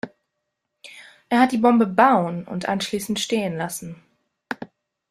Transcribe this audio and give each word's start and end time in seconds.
Er 1.29 1.39
hat 1.41 1.51
die 1.51 1.59
Bombe 1.59 1.85
bauen 1.85 2.43
und 2.47 2.67
anschließend 2.67 3.19
stehlen 3.19 3.55
lassen. 3.55 4.01